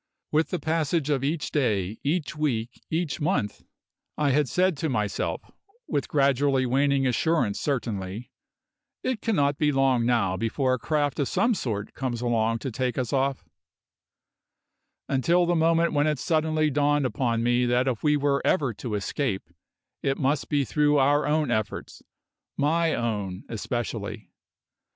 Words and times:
With 0.31 0.49
the 0.49 0.57
passage 0.57 1.11
of 1.11 1.23
each 1.23 1.51
day, 1.51 1.99
each 2.03 2.35
week, 2.35 2.81
each 2.89 3.21
month, 3.21 3.61
I 4.17 4.31
had 4.31 4.49
said 4.49 4.75
to 4.77 4.89
myself 4.89 5.51
with 5.87 6.07
gradually 6.07 6.65
waning 6.65 7.05
assurance 7.05 7.59
certainly 7.59 8.31
"It 9.03 9.21
cannot 9.21 9.59
be 9.59 9.71
long 9.71 10.03
now 10.07 10.37
before 10.37 10.73
a 10.73 10.79
craft 10.79 11.19
of 11.19 11.27
some 11.27 11.53
sort 11.53 11.93
comes 11.93 12.19
along 12.19 12.57
to 12.65 12.71
take 12.71 12.97
us 12.97 13.13
off," 13.13 13.45
until 15.07 15.45
the 15.45 15.53
moment 15.53 15.93
when 15.93 16.07
it 16.07 16.17
suddenly 16.17 16.71
dawned 16.71 17.05
upon 17.05 17.43
me 17.43 17.67
that 17.67 17.87
if 17.87 18.01
we 18.03 18.17
were 18.17 18.41
ever 18.43 18.73
to 18.73 18.95
escape, 18.95 19.51
it 20.01 20.17
must 20.17 20.49
be 20.49 20.65
through 20.65 20.97
our 20.97 21.27
own 21.27 21.51
efforts 21.51 22.01
my 22.57 22.95
own 22.95 23.43
especially. 23.49 24.31